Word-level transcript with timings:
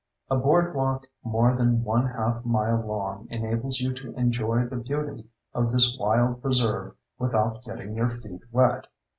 A 0.31 0.35
boardwalk 0.35 1.05
more 1.23 1.55
than 1.55 1.83
one 1.83 2.07
half 2.07 2.43
mile 2.43 2.79
long 2.83 3.27
enables 3.29 3.79
you 3.79 3.93
to 3.93 4.15
enjoy 4.15 4.65
the 4.65 4.77
beauty 4.77 5.27
of 5.53 5.71
this 5.71 5.95
wild 5.99 6.41
preserve 6.41 6.95
without 7.19 7.63
getting 7.63 7.93
your 7.93 8.09
feet 8.09 8.41
wet. 8.51 8.87